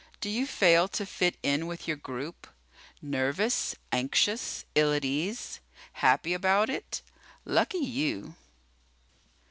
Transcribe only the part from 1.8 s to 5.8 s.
your group? Nervous, anxious, ill at ease?